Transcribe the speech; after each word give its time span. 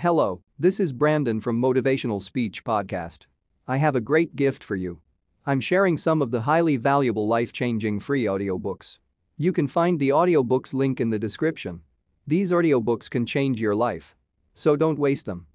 Hello, 0.00 0.42
this 0.58 0.78
is 0.78 0.92
Brandon 0.92 1.40
from 1.40 1.58
Motivational 1.58 2.22
Speech 2.22 2.64
Podcast. 2.64 3.20
I 3.66 3.78
have 3.78 3.96
a 3.96 4.00
great 4.00 4.36
gift 4.36 4.62
for 4.62 4.76
you. 4.76 5.00
I'm 5.46 5.58
sharing 5.58 5.96
some 5.96 6.20
of 6.20 6.30
the 6.30 6.42
highly 6.42 6.76
valuable 6.76 7.26
life 7.26 7.50
changing 7.50 8.00
free 8.00 8.24
audiobooks. 8.24 8.98
You 9.38 9.54
can 9.54 9.66
find 9.66 9.98
the 9.98 10.10
audiobooks 10.10 10.74
link 10.74 11.00
in 11.00 11.08
the 11.08 11.18
description. 11.18 11.80
These 12.26 12.50
audiobooks 12.50 13.08
can 13.08 13.24
change 13.24 13.58
your 13.58 13.74
life. 13.74 14.14
So 14.52 14.76
don't 14.76 14.98
waste 14.98 15.24
them. 15.24 15.46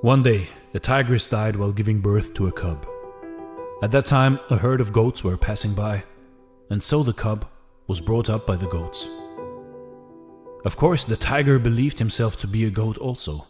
One 0.00 0.22
day, 0.22 0.48
a 0.72 0.78
tigress 0.78 1.28
died 1.28 1.56
while 1.56 1.72
giving 1.72 2.00
birth 2.00 2.32
to 2.34 2.46
a 2.46 2.52
cub. 2.52 2.88
At 3.82 3.90
that 3.90 4.06
time, 4.06 4.40
a 4.48 4.56
herd 4.56 4.80
of 4.80 4.94
goats 4.94 5.22
were 5.22 5.36
passing 5.36 5.74
by, 5.74 6.04
and 6.70 6.82
so 6.82 7.02
the 7.02 7.12
cub 7.12 7.46
was 7.86 8.00
brought 8.00 8.30
up 8.30 8.46
by 8.46 8.56
the 8.56 8.68
goats. 8.68 9.06
Of 10.66 10.76
course, 10.76 11.04
the 11.04 11.14
tiger 11.16 11.60
believed 11.60 12.00
himself 12.00 12.36
to 12.38 12.48
be 12.48 12.64
a 12.64 12.70
goat 12.70 12.98
also. 12.98 13.46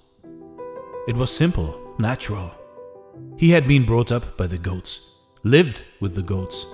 It 1.09 1.17
was 1.17 1.35
simple, 1.35 1.95
natural. 1.99 2.51
He 3.39 3.49
had 3.49 3.67
been 3.67 3.87
brought 3.87 4.13
up 4.13 4.37
by 4.37 4.47
the 4.47 4.59
goats, 4.59 5.15
lived 5.43 5.83
with 6.01 6.15
the 6.15 6.23
goats. 6.23 6.67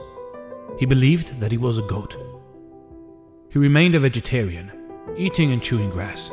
He 0.81 0.85
believed 0.85 1.39
that 1.39 1.53
he 1.53 1.59
was 1.59 1.79
a 1.79 1.83
goat. 1.83 2.17
He 3.51 3.61
remained 3.61 3.95
a 3.95 4.01
vegetarian, 4.01 4.73
eating 5.17 5.53
and 5.53 5.63
chewing 5.63 5.91
grass. 5.91 6.33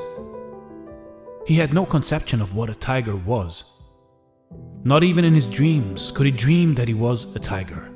He 1.45 1.53
had 1.53 1.71
no 1.71 1.85
conception 1.85 2.41
of 2.41 2.55
what 2.55 2.71
a 2.71 2.81
tiger 2.89 3.15
was. 3.15 3.63
Not 4.83 5.03
even 5.03 5.23
in 5.23 5.35
his 5.35 5.45
dreams 5.45 6.09
could 6.09 6.25
he 6.25 6.31
dream 6.31 6.73
that 6.73 6.87
he 6.87 6.95
was 6.95 7.35
a 7.35 7.39
tiger. 7.39 7.91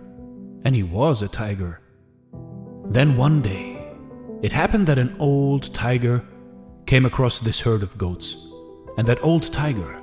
And 0.63 0.75
he 0.75 0.83
was 0.83 1.23
a 1.23 1.27
tiger. 1.27 1.81
Then 2.85 3.17
one 3.17 3.41
day, 3.41 3.72
it 4.43 4.51
happened 4.51 4.85
that 4.87 4.99
an 4.99 5.15
old 5.19 5.73
tiger 5.73 6.21
came 6.85 7.05
across 7.05 7.39
this 7.39 7.61
herd 7.61 7.81
of 7.81 7.97
goats, 7.97 8.45
and 8.97 9.07
that 9.07 9.23
old 9.23 9.51
tiger 9.53 10.01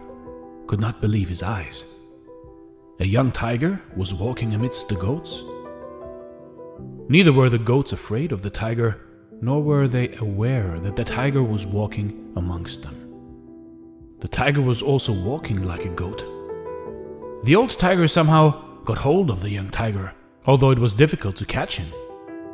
could 0.66 0.80
not 0.80 1.02
believe 1.02 1.28
his 1.28 1.42
eyes. 1.42 1.84
A 3.00 3.04
young 3.04 3.32
tiger 3.32 3.82
was 3.94 4.14
walking 4.14 4.54
amidst 4.54 4.88
the 4.88 4.94
goats. 4.94 5.42
Neither 7.10 7.34
were 7.34 7.50
the 7.50 7.58
goats 7.58 7.92
afraid 7.92 8.32
of 8.32 8.40
the 8.40 8.48
tiger, 8.48 9.00
nor 9.42 9.62
were 9.62 9.86
they 9.86 10.16
aware 10.16 10.80
that 10.80 10.96
the 10.96 11.04
tiger 11.04 11.42
was 11.42 11.66
walking 11.66 12.32
amongst 12.36 12.82
them. 12.82 12.96
The 14.20 14.28
tiger 14.28 14.62
was 14.62 14.80
also 14.80 15.12
walking 15.22 15.66
like 15.66 15.84
a 15.84 15.90
goat. 15.90 16.24
The 17.44 17.56
old 17.56 17.70
tiger 17.78 18.08
somehow 18.08 18.80
got 18.84 18.98
hold 18.98 19.30
of 19.30 19.42
the 19.42 19.50
young 19.50 19.68
tiger, 19.68 20.14
although 20.46 20.70
it 20.70 20.78
was 20.78 20.94
difficult 20.94 21.36
to 21.36 21.44
catch 21.44 21.76
him. 21.76 21.92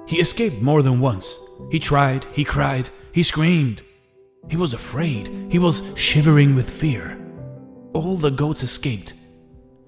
He 0.07 0.21
escaped 0.21 0.63
more 0.63 0.83
than 0.83 1.01
once. 1.01 1.37
He 1.71 1.79
tried, 1.79 2.27
he 2.33 2.45
cried, 2.45 2.91
he 3.13 3.23
screamed. 3.23 3.83
He 4.49 4.57
was 4.57 4.75
afraid, 4.75 5.29
he 5.51 5.59
was 5.59 5.83
shivering 5.97 6.55
with 6.55 6.71
fear. 6.71 7.19
All 7.93 8.17
the 8.17 8.31
goats 8.31 8.63
escaped, 8.63 9.15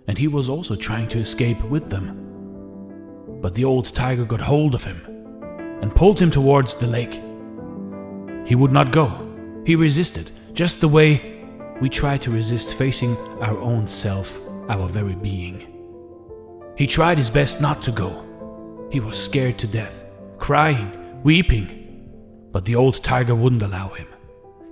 and 0.08 0.19
he 0.19 0.27
was 0.27 0.48
also 0.48 0.74
trying 0.74 1.08
to 1.11 1.19
escape 1.19 1.62
with 1.64 1.91
them. 1.91 2.24
But 3.41 3.55
the 3.55 3.64
old 3.64 3.86
tiger 3.86 4.24
got 4.24 4.41
hold 4.41 4.74
of 4.74 4.83
him 4.83 5.00
and 5.80 5.94
pulled 5.94 6.20
him 6.20 6.30
towards 6.30 6.74
the 6.74 6.89
lake. 6.89 7.22
He 8.48 8.56
would 8.56 8.72
not 8.72 8.91
go. 8.91 9.27
He 9.64 9.77
resisted, 9.77 10.30
just 10.52 10.80
the 10.80 10.89
way 10.89 11.44
we 11.80 11.89
try 11.89 12.19
to 12.19 12.33
resist 12.33 12.74
facing 12.74 13.16
our 13.41 13.58
own 13.61 13.86
self, 13.86 14.41
our 14.69 14.89
very 14.89 15.14
being. 15.14 15.66
He 16.77 16.86
tried 16.86 17.19
his 17.19 17.30
best 17.30 17.61
not 17.61 17.83
to 17.83 17.92
go. 17.92 18.24
He 18.91 19.00
was 19.00 19.22
scared 19.22 19.58
to 19.58 19.66
death, 19.66 20.02
crying, 20.39 21.22
weeping. 21.22 21.75
But 22.53 22.64
the 22.64 22.77
old 22.77 23.03
tiger 23.03 23.34
wouldn't 23.34 23.62
allow 23.62 23.89
him. 23.89 24.06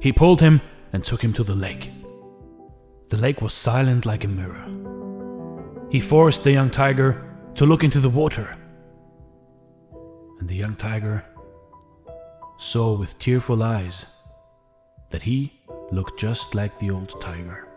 He 0.00 0.12
pulled 0.12 0.40
him 0.40 0.60
and 0.92 1.04
took 1.04 1.22
him 1.22 1.32
to 1.34 1.44
the 1.44 1.54
lake. 1.54 1.90
The 3.08 3.16
lake 3.16 3.42
was 3.42 3.52
silent 3.52 4.06
like 4.06 4.24
a 4.24 4.28
mirror. 4.28 4.66
He 5.90 6.00
forced 6.00 6.42
the 6.42 6.52
young 6.52 6.70
tiger 6.70 7.24
to 7.54 7.66
look 7.66 7.84
into 7.84 8.00
the 8.00 8.10
water. 8.10 8.56
And 10.40 10.48
the 10.48 10.56
young 10.56 10.74
tiger 10.74 11.24
saw 12.58 12.96
with 12.96 13.18
tearful 13.18 13.62
eyes 13.62 14.06
that 15.10 15.22
he 15.22 15.52
looked 15.92 16.18
just 16.18 16.54
like 16.54 16.78
the 16.78 16.90
old 16.90 17.20
tiger. 17.20 17.68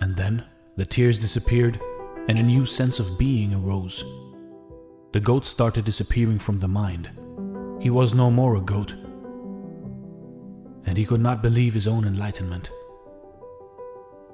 And 0.00 0.16
then 0.16 0.44
the 0.76 0.84
tears 0.84 1.20
disappeared 1.20 1.80
and 2.28 2.38
a 2.38 2.42
new 2.42 2.64
sense 2.64 2.98
of 2.98 3.18
being 3.18 3.54
arose. 3.54 4.04
The 5.16 5.20
goat 5.20 5.46
started 5.46 5.86
disappearing 5.86 6.38
from 6.38 6.58
the 6.58 6.68
mind. 6.68 7.08
He 7.80 7.88
was 7.88 8.12
no 8.12 8.30
more 8.30 8.56
a 8.56 8.60
goat. 8.60 8.94
And 10.84 10.94
he 10.94 11.06
could 11.06 11.22
not 11.22 11.40
believe 11.40 11.72
his 11.72 11.88
own 11.88 12.04
enlightenment. 12.04 12.70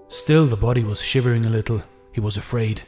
Still, 0.09 0.49
the 0.49 0.57
body 0.57 0.83
was 0.83 1.01
shivering 1.01 1.47
a 1.47 1.51
little. 1.51 1.85
He 2.11 2.19
was 2.21 2.37
afraid. 2.37 2.83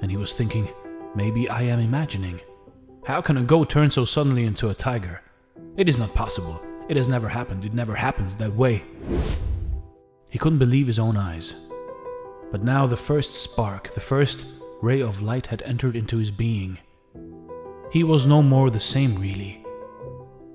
And 0.00 0.10
he 0.10 0.16
was 0.16 0.32
thinking, 0.32 0.66
maybe 1.14 1.46
I 1.50 1.60
am 1.64 1.80
imagining. 1.80 2.40
How 3.04 3.20
can 3.20 3.36
a 3.36 3.42
goat 3.42 3.68
turn 3.68 3.90
so 3.90 4.06
suddenly 4.06 4.44
into 4.44 4.70
a 4.70 4.74
tiger? 4.74 5.20
It 5.76 5.90
is 5.90 5.98
not 5.98 6.14
possible. 6.14 6.58
It 6.88 6.96
has 6.96 7.06
never 7.06 7.28
happened. 7.28 7.66
It 7.66 7.74
never 7.74 7.94
happens 7.94 8.34
that 8.36 8.54
way. 8.54 8.82
He 10.30 10.38
couldn't 10.38 10.58
believe 10.58 10.86
his 10.86 10.98
own 10.98 11.18
eyes. 11.18 11.54
But 12.50 12.64
now 12.64 12.86
the 12.86 12.96
first 12.96 13.34
spark, 13.34 13.90
the 13.90 14.00
first 14.00 14.46
ray 14.80 15.02
of 15.02 15.20
light 15.20 15.48
had 15.48 15.60
entered 15.64 15.96
into 15.96 16.16
his 16.16 16.30
being. 16.30 16.78
He 17.90 18.04
was 18.04 18.26
no 18.26 18.40
more 18.40 18.70
the 18.70 18.78
same, 18.78 19.16
really, 19.16 19.64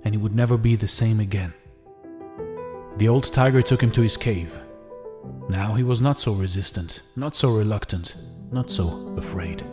and 0.03 0.13
he 0.13 0.17
would 0.17 0.33
never 0.33 0.57
be 0.57 0.75
the 0.75 0.87
same 0.87 1.19
again. 1.19 1.53
The 2.97 3.09
old 3.09 3.33
tiger 3.33 3.61
took 3.61 3.83
him 3.83 3.91
to 3.91 4.01
his 4.01 4.15
cave. 4.15 4.57
Now 5.49 5.73
he 5.73 5.83
was 5.83 5.99
not 5.99 6.21
so 6.21 6.31
resistant, 6.31 7.01
not 7.17 7.35
so 7.35 7.49
reluctant, 7.49 8.15
not 8.51 8.71
so 8.71 9.13
afraid. 9.17 9.65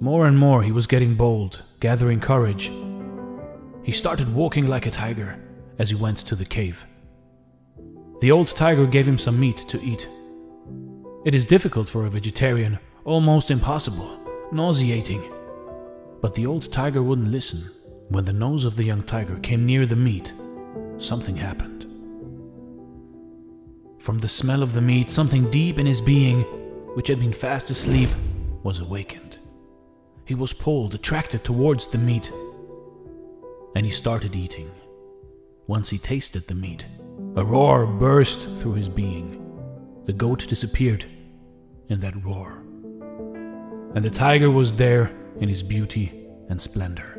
More 0.00 0.26
and 0.26 0.36
more 0.36 0.62
he 0.62 0.72
was 0.72 0.88
getting 0.88 1.14
bold, 1.14 1.62
gathering 1.78 2.20
courage. 2.20 2.72
He 3.84 3.92
started 3.92 4.34
walking 4.34 4.66
like 4.66 4.86
a 4.86 4.90
tiger 4.90 5.38
as 5.78 5.90
he 5.90 5.96
went 5.96 6.18
to 6.18 6.34
the 6.34 6.44
cave. 6.44 6.84
The 8.20 8.32
old 8.32 8.48
tiger 8.48 8.86
gave 8.86 9.06
him 9.06 9.18
some 9.18 9.38
meat 9.38 9.58
to 9.68 9.80
eat. 9.80 10.08
It 11.24 11.34
is 11.34 11.44
difficult 11.44 11.88
for 11.88 12.06
a 12.06 12.10
vegetarian, 12.10 12.80
almost 13.04 13.52
impossible, 13.52 14.18
nauseating. 14.52 15.22
But 16.20 16.34
the 16.34 16.46
old 16.46 16.72
tiger 16.72 17.02
wouldn't 17.02 17.30
listen. 17.30 17.70
When 18.08 18.24
the 18.24 18.32
nose 18.32 18.64
of 18.64 18.76
the 18.76 18.84
young 18.84 19.02
tiger 19.02 19.38
came 19.38 19.66
near 19.66 19.84
the 19.84 19.96
meat, 19.96 20.32
something 20.98 21.36
happened. 21.36 21.84
From 23.98 24.18
the 24.18 24.28
smell 24.28 24.62
of 24.62 24.72
the 24.72 24.80
meat, 24.80 25.10
something 25.10 25.50
deep 25.50 25.78
in 25.78 25.86
his 25.86 26.00
being, 26.00 26.42
which 26.94 27.08
had 27.08 27.20
been 27.20 27.32
fast 27.32 27.68
asleep, 27.70 28.08
was 28.62 28.78
awakened. 28.78 29.36
He 30.24 30.34
was 30.34 30.52
pulled, 30.52 30.94
attracted 30.94 31.44
towards 31.44 31.88
the 31.88 31.98
meat, 31.98 32.30
and 33.74 33.84
he 33.84 33.92
started 33.92 34.34
eating. 34.34 34.70
Once 35.66 35.90
he 35.90 35.98
tasted 35.98 36.46
the 36.46 36.54
meat, 36.54 36.86
a 37.36 37.44
roar 37.44 37.86
burst 37.86 38.40
through 38.58 38.74
his 38.74 38.88
being. 38.88 39.44
The 40.06 40.12
goat 40.14 40.48
disappeared 40.48 41.04
in 41.88 42.00
that 42.00 42.24
roar. 42.24 42.62
And 43.94 44.04
the 44.04 44.10
tiger 44.10 44.50
was 44.50 44.74
there 44.74 45.10
in 45.40 45.48
his 45.48 45.62
beauty 45.62 46.26
and 46.48 46.60
splendor. 46.60 47.14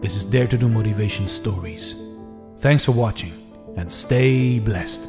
This 0.00 0.16
is 0.16 0.24
Dare 0.24 0.46
to 0.48 0.58
Do 0.58 0.68
Motivation 0.68 1.28
Stories. 1.28 1.94
Thanks 2.58 2.84
for 2.84 2.92
watching 2.92 3.32
and 3.76 3.90
stay 3.92 4.58
blessed. 4.58 5.08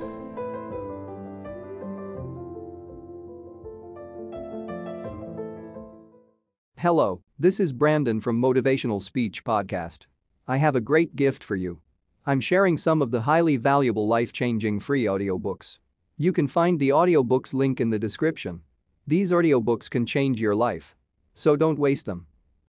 Hello, 6.77 7.21
this 7.39 7.59
is 7.59 7.71
Brandon 7.71 8.19
from 8.19 8.41
Motivational 8.41 9.01
Speech 9.01 9.43
Podcast. 9.43 10.07
I 10.47 10.57
have 10.57 10.75
a 10.75 10.81
great 10.81 11.15
gift 11.15 11.43
for 11.43 11.55
you. 11.55 11.79
I'm 12.25 12.41
sharing 12.41 12.77
some 12.77 13.01
of 13.01 13.11
the 13.11 13.21
highly 13.21 13.55
valuable 13.57 14.07
life 14.07 14.33
changing 14.33 14.81
free 14.81 15.05
audiobooks. 15.05 15.77
You 16.17 16.31
can 16.31 16.47
find 16.47 16.79
the 16.79 16.89
audiobooks 16.89 17.53
link 17.53 17.79
in 17.79 17.89
the 17.89 17.97
description. 17.97 18.61
These 19.07 19.31
audiobooks 19.31 19.87
can 19.87 20.07
change 20.07 20.41
your 20.41 20.55
life. 20.55 20.95
So 21.35 21.55
don't 21.55 21.77
waste 21.77 22.07
them. 22.07 22.25